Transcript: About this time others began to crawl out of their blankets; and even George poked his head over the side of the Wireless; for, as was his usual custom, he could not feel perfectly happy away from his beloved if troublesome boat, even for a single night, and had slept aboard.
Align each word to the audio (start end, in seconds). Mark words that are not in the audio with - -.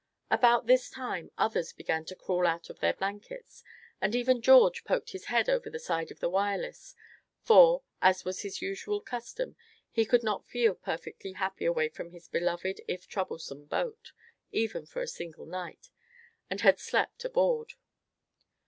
About 0.31 0.65
this 0.65 0.89
time 0.89 1.29
others 1.37 1.73
began 1.73 2.05
to 2.05 2.15
crawl 2.15 2.47
out 2.47 2.71
of 2.71 2.79
their 2.79 2.95
blankets; 2.95 3.63
and 4.01 4.15
even 4.15 4.41
George 4.41 4.83
poked 4.83 5.11
his 5.11 5.25
head 5.25 5.47
over 5.47 5.69
the 5.69 5.77
side 5.77 6.09
of 6.09 6.19
the 6.19 6.27
Wireless; 6.27 6.95
for, 7.43 7.83
as 8.01 8.25
was 8.25 8.41
his 8.41 8.63
usual 8.63 8.99
custom, 8.99 9.55
he 9.91 10.03
could 10.03 10.23
not 10.23 10.47
feel 10.49 10.73
perfectly 10.73 11.33
happy 11.33 11.65
away 11.65 11.87
from 11.87 12.09
his 12.09 12.27
beloved 12.27 12.81
if 12.87 13.07
troublesome 13.07 13.65
boat, 13.65 14.11
even 14.51 14.87
for 14.87 15.03
a 15.03 15.07
single 15.07 15.45
night, 15.45 15.91
and 16.49 16.61
had 16.61 16.79
slept 16.79 17.23
aboard. 17.23 17.73